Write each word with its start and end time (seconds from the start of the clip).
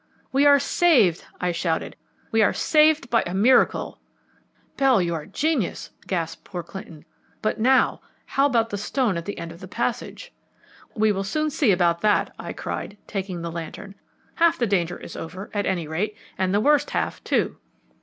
"We 0.31 0.47
are 0.47 0.57
saved," 0.57 1.25
I 1.39 1.51
shouted. 1.51 1.95
"We 2.31 2.41
are 2.41 2.53
saved 2.53 3.11
by 3.11 3.21
a 3.27 3.35
miracle!" 3.35 4.01
"Bell, 4.75 4.99
you 4.99 5.13
are 5.13 5.21
a 5.21 5.27
genius," 5.27 5.91
gasped 6.07 6.43
poor 6.43 6.63
Clinton; 6.63 7.05
"but 7.43 7.59
now, 7.59 8.01
how 8.25 8.47
about 8.47 8.71
the 8.71 8.79
stone 8.79 9.15
at 9.15 9.25
the 9.25 9.37
end 9.37 9.51
of 9.51 9.59
the 9.59 9.67
passage?" 9.67 10.33
"We 10.95 11.11
will 11.11 11.23
soon 11.23 11.51
see 11.51 11.71
about 11.71 12.01
that," 12.01 12.33
I 12.39 12.51
cried, 12.51 12.97
taking 13.05 13.43
the 13.43 13.51
lantern. 13.51 13.93
"Half 14.33 14.57
the 14.57 14.65
danger 14.65 14.97
is 14.97 15.15
over, 15.15 15.51
at 15.53 15.67
any 15.67 15.87
rate; 15.87 16.17
and 16.35 16.51
the 16.51 16.61
worst 16.61 16.89
half, 16.89 17.23
too." 17.23 17.57